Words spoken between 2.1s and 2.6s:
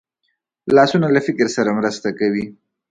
کوي